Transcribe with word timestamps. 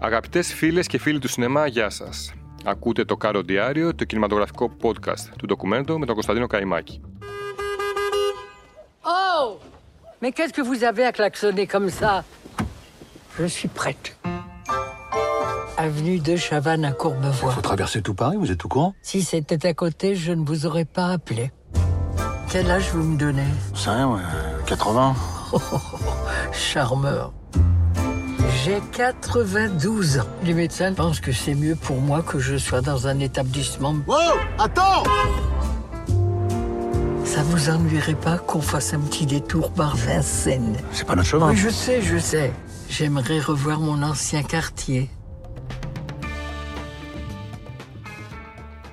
Αγαπητέ 0.00 0.42
φίλε 0.42 0.82
και 0.82 0.98
φίλοι 0.98 1.18
του 1.18 1.28
σινεμά, 1.28 1.66
γεια 1.66 1.90
σα. 1.90 2.36
Ακούτε 2.70 3.04
το 3.04 3.16
Κάρο 3.16 3.42
Διάριο, 3.42 3.94
το 3.94 4.04
κινηματογραφικό 4.04 4.70
podcast 4.82 5.32
του 5.38 5.46
ντοκουμέντο 5.46 5.98
με 5.98 6.06
τον 6.06 6.14
Κωνσταντίνο 6.14 6.46
Καϊμάκη. 6.46 7.00
Oh 9.02 9.58
Mais 10.20 10.32
qu'est-ce 10.36 10.52
que 10.58 10.64
vous 10.70 10.80
avez 10.90 11.04
à 11.10 11.12
klaxonner 11.18 11.66
comme 11.74 11.90
ça 12.00 12.12
Je 13.38 13.46
suis 13.56 13.70
prête. 13.80 14.06
Avenue 15.86 16.18
de 16.28 16.34
Chavannes 16.36 16.84
à 16.90 16.92
Courbevoie. 17.00 17.52
Faut 17.52 17.68
traverser 17.72 18.00
tout 18.06 18.14
Paris, 18.22 18.36
vous 18.42 18.50
êtes 18.54 18.64
au 18.66 18.68
courant 18.74 18.92
Si 19.10 19.18
c'était 19.22 19.62
à 19.72 19.74
côté, 19.82 20.06
je 20.24 20.32
ne 20.38 20.44
vous 20.48 20.60
aurais 20.66 20.88
pas 20.98 21.08
appelé. 21.16 21.44
Quel 22.50 22.66
âge 22.76 22.88
vous 22.94 23.04
me 23.10 23.16
donnez 23.24 23.50
C'est 23.80 23.90
rien, 23.90 24.08
ouais, 24.12 24.22
80. 24.66 25.14
Charmeur. 26.52 27.32
J'ai 28.64 28.80
92 28.92 30.18
ans. 30.18 30.22
Les 30.44 30.54
médecins 30.54 30.92
pensent 30.92 31.20
que 31.20 31.32
c'est 31.32 31.54
mieux 31.54 31.76
pour 31.76 32.00
moi 32.00 32.22
que 32.22 32.38
je 32.38 32.56
sois 32.56 32.80
dans 32.80 33.06
un 33.06 33.18
établissement. 33.20 33.94
Wow 34.06 34.16
Attends 34.58 35.02
Ça 37.24 37.42
vous 37.42 37.70
ennuierait 37.70 38.20
pas 38.28 38.38
qu'on 38.38 38.60
fasse 38.60 38.94
un 38.94 39.00
petit 39.00 39.26
détour 39.26 39.72
par 39.72 39.96
Vincennes 39.96 40.76
C'est 40.92 41.06
pas 41.06 41.16
notre 41.16 41.28
chemin. 41.28 41.50
Oui, 41.50 41.56
je 41.56 41.68
sais, 41.68 42.00
je 42.02 42.18
sais. 42.18 42.52
J'aimerais 42.88 43.40
revoir 43.40 43.78
mon 43.80 44.02
ancien 44.02 44.42
quartier. 44.42 45.08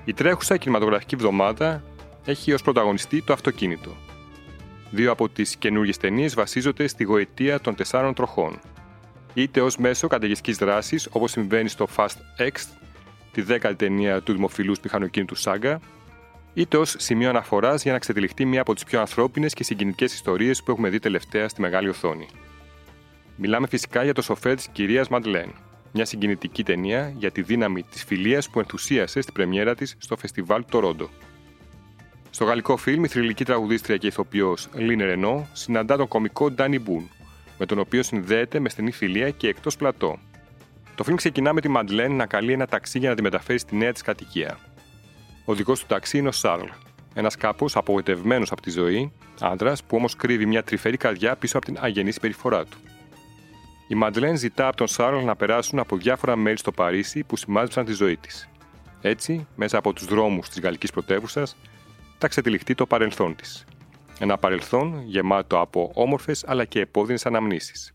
Η 0.05 0.13
τρέχουσα 0.13 0.57
κινηματογραφική 0.57 1.15
εβδομάδα 1.15 1.83
έχει 2.25 2.53
ως 2.53 2.61
πρωταγωνιστή 2.61 3.21
το 3.21 3.33
αυτοκίνητο. 3.33 3.91
Δύο 4.91 5.11
από 5.11 5.29
τις 5.29 5.55
καινούργιες 5.55 5.97
ταινίε 5.97 6.29
βασίζονται 6.35 6.87
στη 6.87 7.03
γοητεία 7.03 7.59
των 7.59 7.75
τεσσάρων 7.75 8.13
τροχών. 8.13 8.59
Είτε 9.34 9.60
ως 9.60 9.76
μέσο 9.76 10.08
καταιγιστικής 10.08 10.56
δράσης, 10.56 11.08
όπως 11.10 11.30
συμβαίνει 11.30 11.68
στο 11.68 11.86
Fast 11.96 12.16
X, 12.38 12.50
τη 13.32 13.42
δέκατη 13.42 13.74
ταινία 13.74 14.22
του 14.22 14.32
δημοφιλούς 14.32 14.80
μηχανοκίνητου 14.80 15.34
Σάγκα, 15.34 15.80
είτε 16.54 16.76
ως 16.76 16.94
σημείο 16.98 17.28
αναφοράς 17.28 17.82
για 17.82 17.92
να 17.92 17.98
ξετυλιχτεί 17.98 18.44
μία 18.44 18.60
από 18.60 18.74
τις 18.74 18.84
πιο 18.84 19.00
ανθρώπινες 19.00 19.54
και 19.54 19.64
συγκινητικές 19.64 20.14
ιστορίες 20.14 20.62
που 20.62 20.70
έχουμε 20.70 20.88
δει 20.88 20.98
τελευταία 20.98 21.48
στη 21.48 21.60
μεγάλη 21.60 21.88
οθόνη. 21.88 22.28
Μιλάμε 23.36 23.66
φυσικά 23.66 24.04
για 24.04 24.14
το 24.14 24.22
σοφέρ 24.22 24.54
της 24.56 24.68
κυρίας 24.72 25.08
Μαντλέν, 25.08 25.52
μια 25.92 26.04
συγκινητική 26.04 26.64
ταινία 26.64 27.12
για 27.16 27.30
τη 27.30 27.42
δύναμη 27.42 27.82
της 27.82 28.04
φιλίας 28.04 28.50
που 28.50 28.58
ενθουσίασε 28.58 29.20
στην 29.20 29.34
πρεμιέρα 29.34 29.74
της 29.74 29.96
στο 29.98 30.16
φεστιβάλ 30.16 30.60
του 30.60 30.68
Τορόντο. 30.70 31.08
Στο 32.30 32.44
γαλλικό 32.44 32.76
φιλμ, 32.76 33.04
η 33.04 33.08
θρηλυκή 33.08 33.44
τραγουδίστρια 33.44 33.96
και 33.96 34.06
ηθοποιός 34.06 34.68
Λίνε 34.74 35.04
Ρενό 35.04 35.48
συναντά 35.52 35.96
τον 35.96 36.08
κωμικό 36.08 36.50
Ντάνι 36.50 36.78
Μπούν, 36.78 37.10
με 37.60 37.66
τον 37.66 37.78
οποίο 37.78 38.02
συνδέεται 38.02 38.58
με 38.58 38.68
στενή 38.68 38.90
φιλία 38.90 39.30
και 39.30 39.48
εκτός 39.48 39.76
πλατό. 39.76 40.18
Το 40.94 41.04
φιλμ 41.04 41.16
ξεκινά 41.16 41.52
με 41.52 41.60
τη 41.60 41.68
Μαντλέν 41.68 42.12
να 42.12 42.26
καλεί 42.26 42.52
ένα 42.52 42.66
ταξί 42.66 42.98
για 42.98 43.08
να 43.08 43.14
τη 43.14 43.22
μεταφέρει 43.22 43.58
στη 43.58 43.76
νέα 43.76 43.92
της 43.92 44.02
κατοικία. 44.02 44.58
Ο 45.44 45.54
δικός 45.54 45.80
του 45.80 45.86
ταξί 45.86 46.18
είναι 46.18 46.28
ο 46.28 46.32
Σάρλ, 46.32 46.66
ένας 47.14 47.36
κάπως 47.36 47.76
απογοητευμένος 47.76 48.52
από 48.52 48.60
τη 48.60 48.70
ζωή, 48.70 49.12
άντρας 49.40 49.84
που 49.84 49.96
όμως 49.96 50.16
κρύβει 50.16 50.46
μια 50.46 50.62
τρυφερή 50.62 50.96
καρδιά 50.96 51.36
πίσω 51.36 51.56
από 51.56 51.66
την 51.66 51.76
αγενής 51.80 52.14
συμπεριφορά 52.14 52.64
του. 52.64 52.78
Η 53.88 53.94
Μαντλέν 53.94 54.36
ζητά 54.36 54.66
από 54.66 54.76
τον 54.76 54.86
Σάρλ 54.86 55.24
να 55.24 55.36
περάσουν 55.36 55.78
από 55.78 55.96
διάφορα 55.96 56.36
μέρη 56.36 56.58
στο 56.58 56.72
Παρίσι 56.72 57.24
που 57.24 57.36
σημάζεψαν 57.36 57.84
τη 57.84 57.92
ζωή 57.92 58.16
της. 58.16 58.48
Έτσι, 59.00 59.46
μέσα 59.56 59.78
από 59.78 59.92
τους 59.92 60.04
δρόμους 60.04 60.48
της 60.48 60.60
γαλλικής 60.60 60.90
πρωτεύουσας, 60.90 61.56
θα 62.18 62.28
ξετυλιχτεί 62.28 62.74
το 62.74 62.86
παρελθόν 62.86 63.36
της. 63.36 63.64
Ένα 64.22 64.38
παρελθόν 64.38 65.02
γεμάτο 65.06 65.60
από 65.60 65.90
όμορφες 65.94 66.44
αλλά 66.46 66.64
και 66.64 66.80
επώδυνες 66.80 67.26
αναμνήσεις. 67.26 67.94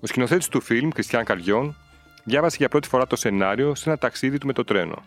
Ο 0.00 0.06
σκηνοθέτης 0.06 0.48
του 0.48 0.60
φιλμ, 0.60 0.88
Κριστιαν 0.88 1.24
Καριόν, 1.24 1.76
διάβασε 2.24 2.56
για 2.58 2.68
πρώτη 2.68 2.88
φορά 2.88 3.06
το 3.06 3.16
σενάριο 3.16 3.74
σε 3.74 3.88
ένα 3.88 3.98
ταξίδι 3.98 4.38
του 4.38 4.46
με 4.46 4.52
το 4.52 4.64
τρένο. 4.64 5.02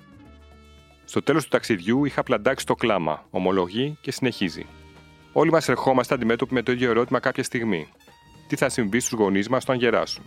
Στο 1.05 1.22
τέλος 1.22 1.44
του 1.44 1.50
ταξιδιού 1.50 2.05
είχα 2.05 2.23
πλαντάξει 2.23 2.65
το 2.65 2.76
κλάμα, 2.76 3.26
ομολογεί 3.30 3.98
και 4.02 4.11
συνεχίζει. 4.11 4.65
Όλοι 5.32 5.52
μας 5.52 5.70
ερχόμαστε 5.70 6.14
αντιμέτωποι 6.14 6.54
με 6.54 6.61
το 6.61 6.71
ίδιο 6.71 6.89
ερώτημα 6.89 7.20
κάποια 7.20 7.43
στιγμή. 7.43 7.88
Τι 8.48 8.55
θα 8.55 8.70
συμβεί 8.70 8.99
στους 8.99 9.20
γονείς 9.20 9.49
μας 9.49 9.64
όταν 9.64 9.77
γεράσουν; 9.77 10.23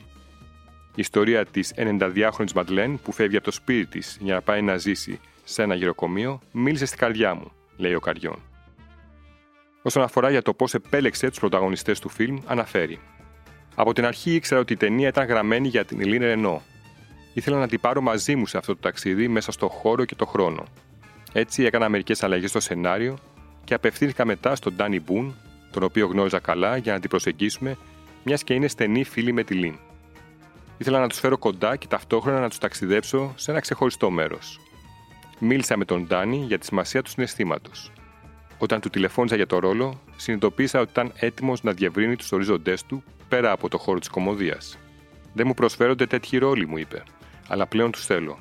Η 0.95 1.01
ιστορία 1.01 1.47
της 1.47 1.75
92χρονη 1.77 2.53
Μαντλέν 2.55 3.01
που 3.03 3.13
φεύγει 3.13 3.37
από 3.37 3.45
το 3.45 3.51
σπίτι 3.53 3.87
της 3.87 4.19
για 4.21 4.35
να 4.35 4.43
πάει 4.43 4.63
να 4.63 4.77
ζήσει 4.77 5.21
σε 5.45 5.63
ένα 5.63 5.75
γυροκομείο 5.75 6.41
μίλησε 6.53 6.87
στην 6.87 6.99
καρδιά 6.99 7.35
μου, 7.35 7.53
λέει 7.79 7.95
ο 7.95 8.01
Καριόν. 8.01 8.43
Όσον 9.83 10.03
αφορά 10.03 10.31
για 10.31 10.43
το 10.43 10.55
πώς 10.55 10.75
επέλεξε 10.75 11.29
τους 11.29 11.39
πρωταγωνιστές 11.39 12.01
του 12.01 12.09
φιλμ, 12.09 12.39
αναφέρει. 12.47 13.01
Από 13.75 13.93
την 13.93 14.05
αρχή 14.05 14.35
ήξερα 14.35 14.61
ότι 14.61 14.73
η 14.73 14.77
ταινία 14.77 15.09
ήταν 15.09 15.27
γραμμένη 15.27 15.69
για 15.69 15.85
την 15.85 16.01
Ελίνε 16.01 16.27
Ρενό. 16.27 16.63
Ήθελα 17.35 17.59
να 17.59 17.69
την 17.69 17.81
πάρω 17.81 18.01
μαζί 18.01 18.37
μου 18.37 18.47
σε 18.47 18.59
αυτό 18.59 18.75
το 18.75 18.81
ταξίδι 18.81 19.29
μέσα 19.29 19.53
στο 19.53 19.69
χώρο 19.69 20.05
και 20.05 20.15
το 20.15 20.27
χρόνο. 20.27 20.65
Έτσι 21.33 21.65
έκανα 21.65 21.89
μερικές 21.89 22.23
αλλαγές 22.23 22.51
στο 22.51 22.61
σενάριο 22.61 23.19
και 23.65 23.75
απευθύνθηκα 23.75 24.25
μετά 24.25 24.55
στον 24.55 24.75
Ντάνι 24.75 25.01
Μπούν, 25.01 25.37
τον 25.71 25.83
οποίο 25.83 26.07
γνώριζα 26.07 26.39
καλά, 26.39 26.77
για 26.77 26.93
να 26.93 27.01
την 27.01 27.11
προσεγγίσουμε, 27.11 27.77
μιας 28.25 28.45
και 28.45 28.55
είναι 28.55 28.69
στενή 28.69 29.05
φίλη 29.05 29.33
με 29.33 29.43
τη 29.43 29.55
Λίν. 29.55 29.79
Ήθελα 30.79 31.01
να 31.01 31.09
τους 31.09 31.19
φέρω 31.19 31.39
κοντά 31.39 31.77
και 31.77 31.87
ταυτόχρονα 31.87 32.41
να 32.41 32.49
τους 32.49 32.59
ταξιδέψω 32.59 33.33
σε 33.37 33.51
ένα 33.51 33.61
ξεχωριστό 33.61 34.11
μέρος. 34.11 34.61
Μίλησα 35.39 35.77
με 35.77 35.85
τον 35.85 36.07
Ντάνι 36.07 36.37
για 36.37 36.59
τη 36.59 36.65
σημασία 36.65 37.03
του 37.03 37.11
συναισθήματος. 37.11 37.93
Όταν 38.59 38.81
του 38.81 38.91
τηλεφώνησα 38.91 39.37
για 39.37 39.47
το 39.47 39.59
ρόλο, 39.59 40.01
συνειδητοποίησα 40.17 40.81
ότι 40.81 40.91
ήταν 40.91 41.13
έτοιμος 41.17 41.63
να 41.63 41.73
διευρύνει 41.73 42.17
τους 42.17 42.33
ορίζοντές 42.33 42.85
του 42.85 43.03
πέρα 43.29 43.51
από 43.53 43.69
το 43.69 43.79
χώρο 43.79 43.99
της 43.99 44.09
κομμωδίας. 44.09 44.79
Δεν 45.33 45.47
μου 45.47 45.55
προσφέρονται 45.55 46.07
τέτοιοι 46.07 46.39
ρόλοι, 46.39 46.67
μου 46.67 46.79
είπε, 46.79 47.03
αλλά 47.49 47.67
πλέον 47.67 47.91
τους 47.91 48.07
θέλω. 48.07 48.39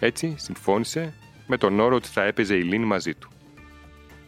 Έτσι, 0.00 0.34
συμφώνησε 0.38 1.14
με 1.46 1.56
τον 1.56 1.80
όρο 1.80 1.96
ότι 1.96 2.08
θα 2.08 2.22
έπαιζε 2.22 2.54
η 2.54 2.62
Λίν 2.62 2.82
μαζί 2.82 3.14
του. 3.14 3.30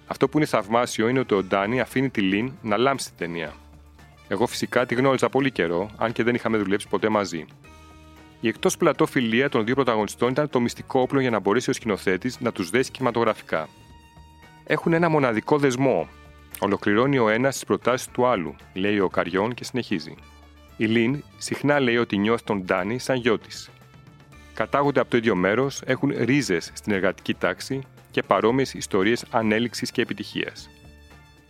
Αυτό 0.06 0.28
που 0.28 0.36
είναι 0.36 0.46
θαυμάσιο 0.46 1.08
είναι 1.08 1.18
ότι 1.18 1.34
ο 1.34 1.42
Ντάνι 1.42 1.80
αφήνει 1.80 2.10
τη 2.10 2.20
Λίν 2.20 2.52
να 2.62 2.76
λάμψει 2.76 3.08
την 3.08 3.16
ταινία. 3.16 3.54
Εγώ 4.28 4.46
φυσικά 4.46 4.86
τη 4.86 4.94
γνώριζα 4.94 5.28
πολύ 5.28 5.50
καιρό, 5.50 5.90
αν 5.96 6.12
και 6.12 6.22
δεν 6.22 6.34
είχαμε 6.34 6.58
δουλέψει 6.58 6.88
ποτέ 6.88 7.08
μαζί. 7.08 7.44
Η 8.44 8.48
εκτός 8.48 8.76
πλατό 8.76 9.06
φιλία 9.06 9.48
των 9.48 9.64
δύο 9.64 9.74
πρωταγωνιστών 9.74 10.30
ήταν 10.30 10.48
το 10.48 10.60
μυστικό 10.60 11.00
όπλο 11.00 11.20
για 11.20 11.30
να 11.30 11.40
μπορέσει 11.40 11.70
ο 11.70 11.72
σκηνοθέτης 11.72 12.40
να 12.40 12.52
τους 12.52 12.70
δέσει 12.70 12.90
κινηματογραφικά. 12.90 13.68
Έχουν 14.64 14.92
ένα 14.92 15.08
μοναδικό 15.08 15.58
δεσμό. 15.58 16.08
Ολοκληρώνει 16.60 17.18
ο 17.18 17.28
ένας 17.28 17.54
τις 17.54 17.64
προτάσεις 17.64 18.08
του 18.08 18.26
άλλου, 18.26 18.54
λέει 18.72 18.98
ο 18.98 19.08
Καριόν 19.08 19.54
και 19.54 19.64
συνεχίζει. 19.64 20.14
Η 20.76 20.84
Λίν 20.84 21.24
συχνά 21.38 21.80
λέει 21.80 21.96
ότι 21.96 22.18
νιώθει 22.18 22.44
τον 22.44 22.64
Ντάνι 22.64 22.98
σαν 22.98 23.16
γιο 23.16 23.38
της. 23.38 23.70
Κατάγονται 24.54 25.00
από 25.00 25.10
το 25.10 25.16
ίδιο 25.16 25.34
μέρος, 25.34 25.82
έχουν 25.84 26.12
ρίζες 26.16 26.70
στην 26.74 26.92
εργατική 26.92 27.34
τάξη 27.34 27.80
και 28.10 28.22
παρόμοιες 28.22 28.74
ιστορίες 28.74 29.24
ανέλυξης 29.30 29.90
και 29.90 30.02
επιτυχίας. 30.02 30.70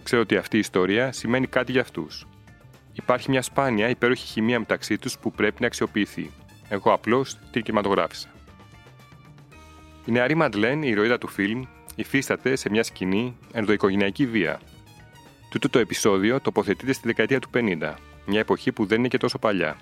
Ξέρω 0.03 0.23
ότι 0.23 0.37
αυτή 0.37 0.57
η 0.57 0.61
ιστορία 0.61 1.13
σημαίνει 1.13 1.47
κάτι 1.47 1.73
για 1.73 1.81
αυτούς. 1.81 2.27
Υπάρχει 2.93 3.31
μια 3.31 3.43
σπάνια 3.43 3.89
υπέροχη 3.89 4.27
χημεία 4.27 4.59
μεταξύ 4.59 4.99
τους 4.99 5.19
που 5.19 5.33
πρέπει 5.33 5.61
να 5.61 5.67
αξιοποιηθεί. 5.67 6.31
Εγώ 6.73 6.93
απλώς 6.93 7.37
την 7.51 7.63
κινηματογράφησα. 7.63 8.29
Η 10.05 10.13
νεαρή 10.13 10.35
Μαντλέν, 10.35 10.83
η 10.83 10.89
ηρωίδα 10.89 11.19
του 11.19 11.29
φιλμ, 11.29 11.63
υφίσταται 11.95 12.57
σε 12.57 12.71
μια 12.71 12.83
σκηνή 12.83 13.37
ενδοοικογενειακή 13.53 14.27
βία. 14.27 14.61
Τούτο 15.51 15.69
το 15.69 15.79
επεισόδιο 15.79 16.41
τοποθετείται 16.41 16.93
στη 16.93 17.07
δεκαετία 17.07 17.41
του 17.41 17.51
50, 17.55 17.95
μια 18.27 18.41
εποχή 18.41 18.73
που 18.73 18.87
δεν 18.87 18.99
είναι 18.99 19.09
και 19.09 19.19
τόσο 19.19 19.39
παλιά. 19.39 19.77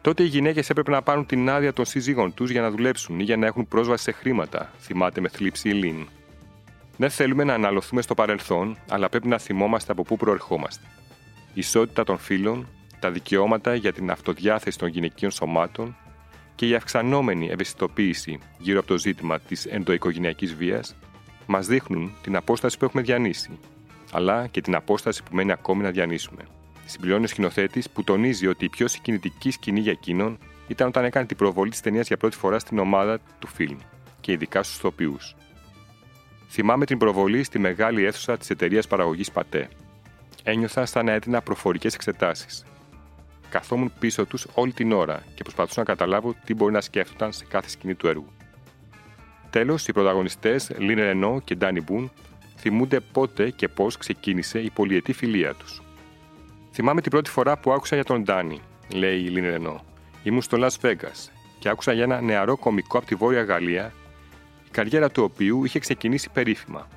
Τότε 0.00 0.22
οι 0.22 0.26
γυναίκες 0.26 0.70
έπρεπε 0.70 0.90
να 0.90 1.02
πάρουν 1.02 1.26
την 1.26 1.50
άδεια 1.50 1.72
των 1.72 1.84
σύζυγων 1.84 2.34
τους 2.34 2.50
για 2.50 2.60
να 2.60 2.70
δουλέψουν 2.70 3.20
ή 3.20 3.22
για 3.22 3.36
να 3.36 3.46
έχουν 3.46 3.68
πρόσβαση 3.68 4.02
σε 4.02 4.12
χρήματα, 4.12 4.72
θυμάται 4.78 5.20
με 5.20 5.28
θλίψη 5.28 5.68
η 5.68 5.72
Λίν. 5.72 6.08
Δεν 6.96 7.10
θέλουμε 7.10 7.44
να 7.44 7.54
αναλωθούμε 7.54 8.02
στο 8.02 8.14
παρελθόν, 8.14 8.76
αλλά 8.88 9.08
πρέπει 9.08 9.28
να 9.28 9.38
θυμόμαστε 9.38 9.92
από 9.92 10.02
πού 10.02 10.16
προερχόμαστε. 10.16 10.86
Η 11.46 11.60
ισότητα 11.60 12.04
των 12.04 12.18
φύλων, 12.18 12.68
τα 13.00 13.10
δικαιώματα 13.10 13.74
για 13.74 13.92
την 13.92 14.10
αυτοδιάθεση 14.10 14.78
των 14.78 14.88
γυναικείων 14.88 15.30
σωμάτων 15.30 15.96
και 16.54 16.68
η 16.68 16.74
αυξανόμενη 16.74 17.48
ευαισθητοποίηση 17.48 18.38
γύρω 18.58 18.78
από 18.78 18.88
το 18.88 18.98
ζήτημα 18.98 19.38
της 19.40 19.66
ενδοοικογενειακής 19.66 20.54
βίας 20.54 20.96
μας 21.46 21.66
δείχνουν 21.66 22.12
την 22.22 22.36
απόσταση 22.36 22.78
που 22.78 22.84
έχουμε 22.84 23.02
διανύσει, 23.02 23.58
αλλά 24.12 24.46
και 24.46 24.60
την 24.60 24.74
απόσταση 24.74 25.22
που 25.22 25.34
μένει 25.34 25.52
ακόμη 25.52 25.82
να 25.82 25.90
διανύσουμε. 25.90 26.42
Συμπληρώνει 26.86 27.24
ο 27.24 27.26
σκηνοθέτης 27.26 27.90
που 27.90 28.04
τονίζει 28.04 28.46
ότι 28.46 28.64
η 28.64 28.68
πιο 28.68 28.88
συγκινητική 28.88 29.50
σκηνή 29.50 29.80
για 29.80 29.92
εκείνον 29.92 30.38
ήταν 30.68 30.88
όταν 30.88 31.04
έκανε 31.04 31.26
την 31.26 31.36
προβολή 31.36 31.70
της 31.70 31.80
ταινίας 31.80 32.06
για 32.06 32.16
πρώτη 32.16 32.36
φορά 32.36 32.58
στην 32.58 32.78
ομάδα 32.78 33.18
του 33.38 33.46
φιλμ 33.46 33.78
και 34.20 34.32
ειδικά 34.32 34.62
στους 34.62 34.76
ηθοποιούς. 34.76 35.36
Θυμάμαι 36.48 36.84
την 36.84 36.98
προβολή 36.98 37.42
στη 37.42 37.58
μεγάλη 37.58 38.04
αίθουσα 38.04 38.36
της 38.36 38.50
εταιρείας 38.50 38.86
παραγωγής 38.86 39.30
Πατέ. 39.30 39.68
Ένιωθα 40.42 40.86
σαν 40.86 41.04
να 41.04 41.12
έδινα 41.12 41.42
προφορικές 41.42 41.94
εξετάσεις. 41.94 42.64
Καθόμουν 43.50 43.92
πίσω 43.98 44.26
τους 44.26 44.46
όλη 44.54 44.72
την 44.72 44.92
ώρα 44.92 45.22
και 45.34 45.42
προσπαθούσα 45.42 45.80
να 45.80 45.86
καταλάβω 45.86 46.34
τι 46.44 46.54
μπορεί 46.54 46.72
να 46.72 46.80
σκέφτονταν 46.80 47.32
σε 47.32 47.44
κάθε 47.44 47.68
σκηνή 47.68 47.94
του 47.94 48.08
έργου. 48.08 48.32
Τέλος, 49.50 49.88
οι 49.88 49.92
πρωταγωνιστές 49.92 50.70
Λίν 50.78 50.96
Ρενό 50.96 51.40
και 51.44 51.54
Ντάνι 51.54 51.80
Μπούν 51.80 52.10
θυμούνται 52.56 53.00
πότε 53.00 53.50
και 53.50 53.68
πώς 53.68 53.96
ξεκίνησε 53.96 54.60
η 54.60 54.70
πολυετή 54.70 55.12
φιλία 55.12 55.54
τους. 55.54 55.82
Θυμάμαι 56.72 57.00
την 57.00 57.10
πρώτη 57.10 57.30
φορά 57.30 57.58
που 57.58 57.72
άκουσα 57.72 57.94
για 57.94 58.04
τον 58.04 58.22
Ντάνι, 58.22 58.60
λέει 58.94 59.18
η 59.18 59.28
Λίν 59.28 59.44
Ρενό. 59.44 59.84
Ήμουν 60.22 60.42
στο 60.42 60.58
Las 60.60 60.86
Vegas 60.86 61.30
και 61.58 61.68
άκουσα 61.68 61.92
για 61.92 62.02
ένα 62.02 62.20
νεαρό 62.20 62.56
κομικό 62.56 62.98
από 62.98 63.06
τη 63.06 63.14
Βόρεια 63.14 63.42
Γαλλία, 63.42 63.92
η 64.66 64.70
καριέρα 64.70 65.10
του 65.10 65.22
οποίου 65.22 65.64
είχε 65.64 65.78
ξεκινήσει 65.78 66.30
περίφημα. 66.30 66.88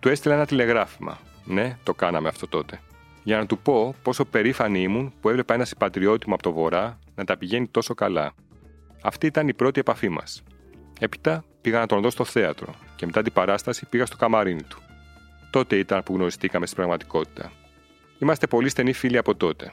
Του 0.00 0.08
έστειλα 0.08 0.34
ένα 0.34 0.46
τηλεγράφημα. 0.46 1.18
Ναι, 1.44 1.76
το 1.82 1.94
κάναμε 1.94 2.28
αυτό 2.28 2.48
τότε. 2.48 2.80
Για 3.22 3.38
να 3.38 3.46
του 3.46 3.58
πω 3.58 3.94
πόσο 4.02 4.24
περήφανη 4.24 4.82
ήμουν 4.82 5.12
που 5.20 5.28
έβλεπα 5.28 5.54
ένα 5.54 5.64
συμπατριώτη 5.64 6.28
μου 6.28 6.34
από 6.34 6.42
το 6.42 6.52
Βορρά 6.52 6.98
να 7.14 7.24
τα 7.24 7.36
πηγαίνει 7.36 7.66
τόσο 7.66 7.94
καλά. 7.94 8.34
Αυτή 9.02 9.26
ήταν 9.26 9.48
η 9.48 9.54
πρώτη 9.54 9.80
επαφή 9.80 10.08
μας. 10.08 10.42
Έπειτα 11.00 11.44
πήγα 11.60 11.78
να 11.78 11.86
τον 11.86 12.00
δω 12.02 12.10
στο 12.10 12.24
θέατρο 12.24 12.74
και 12.96 13.06
μετά 13.06 13.22
την 13.22 13.32
παράσταση 13.32 13.86
πήγα 13.86 14.06
στο 14.06 14.16
καμαρίνι 14.16 14.62
του. 14.62 14.78
Τότε 15.50 15.76
ήταν 15.76 16.02
που 16.02 16.14
γνωριστήκαμε 16.14 16.66
στην 16.66 16.76
πραγματικότητα. 16.78 17.52
Είμαστε 18.18 18.46
πολύ 18.46 18.68
στενοί 18.68 18.92
φίλοι 18.92 19.18
από 19.18 19.34
τότε. 19.34 19.70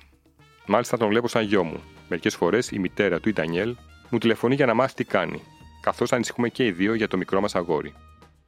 Μάλιστα 0.66 0.98
τον 0.98 1.08
βλέπω 1.08 1.28
σαν 1.28 1.44
γιο 1.44 1.64
μου. 1.64 1.80
Μερικές 2.10 2.36
φορές 2.36 2.72
η 2.72 2.80
μητέρα 2.80 3.20
του, 3.20 3.30
η 3.30 3.34
Ντανιέλ, 3.34 3.76
μου 4.10 4.18
τηλεφωνεί 4.18 4.56
για 4.56 4.66
να 4.66 4.74
μάθει 4.74 4.94
τι 4.94 5.04
κάνει, 5.04 5.42
καθώς 5.82 6.14
ανησυχούμε 6.14 6.50
και 6.50 6.66
οι 6.66 6.72
δύο 6.72 6.94
για 6.94 7.08
το 7.08 7.18
μικρό 7.18 7.42
μας 7.42 7.56
αγόρι. 7.56 7.94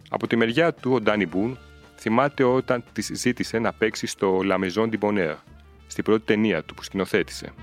Από 0.10 0.28
τη 0.28 0.36
μεριά 0.36 0.74
του, 0.74 0.92
ο 0.94 1.02
Ντάνι 1.02 1.26
Μπούν 1.26 1.58
θυμάται 2.02 2.44
όταν 2.44 2.84
τη 2.94 3.16
ζήτησε 3.16 3.60
να 3.60 3.74
παίξει 3.74 4.08
στο 4.08 4.40
La 4.44 4.60
Maison 4.60 4.90
du 4.90 5.00
Bonheur, 5.00 5.36
στην 5.88 6.04
πρώτη 6.04 6.26
ταινία 6.26 6.64
του 6.64 6.74
που 6.74 6.84
σκηνοθέτησε. 6.84 7.54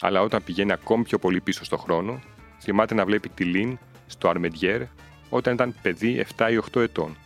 Αλλά 0.00 0.22
όταν 0.22 0.44
πηγαίνει 0.44 0.72
ακόμη 0.72 1.02
πιο 1.02 1.18
πολύ 1.18 1.40
πίσω 1.40 1.64
στο 1.64 1.76
χρόνο, 1.76 2.20
θυμάται 2.60 2.94
να 2.94 3.04
βλέπει 3.04 3.28
τη 3.28 3.44
Λίν 3.44 3.78
στο 4.06 4.28
Αρμεντιέρ 4.28 4.82
όταν 5.28 5.54
ήταν 5.54 5.74
παιδί 5.82 6.26
7 6.36 6.48
ή 6.50 6.60
8 6.74 6.80
ετών. 6.80 7.16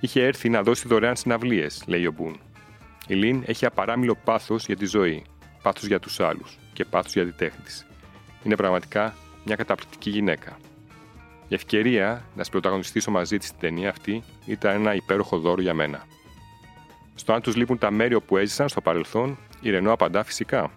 Είχε 0.00 0.24
έρθει 0.24 0.48
να 0.48 0.62
δώσει 0.62 0.88
δωρεάν 0.88 1.16
συναυλίες, 1.16 1.84
λέει 1.86 2.06
ο 2.06 2.12
Μπούν. 2.12 2.40
Η 3.06 3.14
Λίν 3.14 3.42
έχει 3.46 3.66
απαράμιλο 3.66 4.16
πάθος 4.24 4.66
για 4.66 4.76
τη 4.76 4.86
ζωή, 4.86 5.24
πάθος 5.62 5.86
για 5.86 6.00
τους 6.00 6.20
άλλους 6.20 6.58
και 6.72 6.84
πάθος 6.84 7.12
για 7.12 7.24
τη 7.24 7.32
τέχνη 7.32 7.64
της. 7.64 7.86
Είναι 8.42 8.56
πραγματικά 8.56 9.14
μια 9.44 9.56
καταπληκτική 9.56 10.10
γυναίκα. 10.10 10.56
Η 11.48 11.54
ευκαιρία 11.54 12.24
να 12.34 12.44
πρωταγωνιστήσω 12.50 13.10
μαζί 13.10 13.38
της 13.38 13.48
στην 13.48 13.60
ταινία 13.60 13.88
αυτή 13.88 14.22
ήταν 14.46 14.74
ένα 14.74 14.94
υπέροχο 14.94 15.38
δώρο 15.38 15.60
για 15.60 15.74
μένα. 15.74 16.06
Στο 17.14 17.32
αν 17.32 17.40
τους 17.40 17.56
λείπουν 17.56 17.78
τα 17.78 17.90
μέρη 17.90 18.14
όπου 18.14 18.36
έζησαν 18.36 18.68
στο 18.68 18.80
παρελθόν, 18.80 19.38
η 19.60 19.70
Ρενό 19.70 19.92
απαντά 19.92 20.24
φυσικά. 20.24 20.70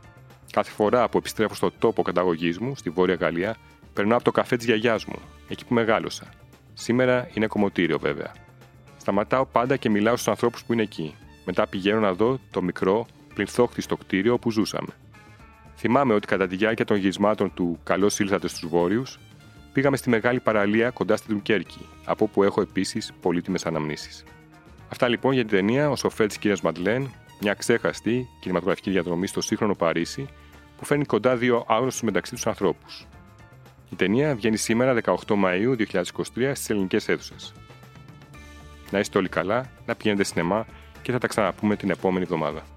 Κάθε 0.51 0.71
φορά 0.71 1.09
που 1.09 1.17
επιστρέφω 1.17 1.55
στο 1.55 1.71
τόπο 1.71 2.01
καταγωγής 2.01 2.59
μου, 2.59 2.75
στη 2.75 2.89
Βόρεια 2.89 3.15
Γαλλία, 3.15 3.55
περνάω 3.93 4.15
από 4.15 4.25
το 4.25 4.31
καφέ 4.31 4.55
της 4.55 4.65
γιαγιάς 4.65 5.05
μου, 5.05 5.19
εκεί 5.47 5.65
που 5.65 5.73
μεγάλωσα. 5.73 6.29
Σήμερα 6.73 7.29
είναι 7.33 7.47
κομμωτήριο 7.47 7.99
βέβαια. 7.99 8.31
Σταματάω 8.97 9.45
πάντα 9.45 9.77
και 9.77 9.89
μιλάω 9.89 10.15
στους 10.15 10.27
ανθρώπους 10.27 10.63
που 10.63 10.73
είναι 10.73 10.81
εκεί. 10.81 11.15
Μετά 11.45 11.67
πηγαίνω 11.67 11.99
να 11.99 12.13
δω 12.13 12.39
το 12.51 12.61
μικρό, 12.61 13.05
πληθόχτιστο 13.33 13.97
κτίριο 13.97 14.33
όπου 14.33 14.51
ζούσαμε. 14.51 14.89
Θυμάμαι 15.75 16.13
ότι 16.13 16.27
κατά 16.27 16.47
τη 16.47 16.55
διάρκεια 16.55 16.85
των 16.85 16.97
γυρισμάτων 16.97 17.53
του 17.53 17.79
Καλώς 17.83 18.19
ήλθατε 18.19 18.47
στους 18.47 18.69
Βόρειους, 18.69 19.19
πήγαμε 19.77 19.97
στη 19.97 20.09
μεγάλη 20.09 20.39
παραλία 20.39 20.89
κοντά 20.89 21.15
στην 21.15 21.29
Τουμκέρκη, 21.29 21.85
από 22.05 22.25
όπου 22.25 22.43
έχω 22.43 22.61
επίσης 22.61 23.13
πολύτιμες 23.21 23.65
αναμνήσεις. 23.65 24.23
Αυτά 24.89 25.07
λοιπόν 25.07 25.33
για 25.33 25.45
την 25.45 25.57
ταινία 25.57 25.89
Ο 25.89 25.95
Σοφέ 25.95 26.25
της 26.25 26.37
κυρίας 26.37 26.61
Μαντλέν, 26.61 27.13
μια 27.39 27.53
ξέχαστη 27.53 28.29
κινηματογραφική 28.39 28.89
διαδρομή 28.89 29.27
στο 29.27 29.41
σύγχρονο 29.41 29.75
Παρίσι, 29.75 30.27
που 30.77 30.85
φέρνει 30.85 31.05
κοντά 31.05 31.35
δύο 31.35 31.65
άγνωστους 31.67 32.01
μεταξύ 32.01 32.33
τους 32.33 32.47
ανθρώπους. 32.47 33.07
Η 33.89 33.95
ταινία 33.95 34.35
βγαίνει 34.35 34.57
σήμερα 34.57 34.93
18 34.93 35.35
Μαου 35.35 35.75
2023 35.75 36.51
στις 36.53 36.69
ελληνικές 36.69 37.07
αίθουσες. 37.07 37.53
Να 38.91 38.99
είστε 38.99 39.17
όλοι 39.17 39.29
καλά, 39.29 39.69
να 39.85 39.95
πηγαίνετε 39.95 40.23
σινεμά 40.23 40.65
και 41.01 41.11
θα 41.11 41.17
τα 41.17 41.27
ξαναπούμε 41.27 41.75
την 41.75 41.89
επόμενη 41.89 42.23
εβδομάδα. 42.23 42.76